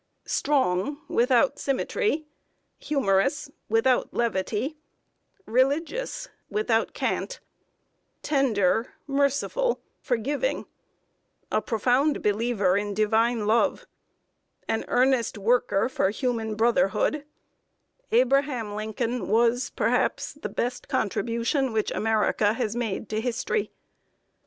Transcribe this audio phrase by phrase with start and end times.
[0.25, 2.25] Strong without symmetry,
[2.79, 4.75] humorous without levity,
[5.45, 7.39] religious without cant
[8.23, 10.65] tender, merciful, forgiving,
[11.51, 13.85] a profound believer in Divine love,
[14.67, 17.23] an earnest worker for human brotherhood
[18.11, 23.71] Abraham Lincoln was perhaps the best contribution which America has made to History.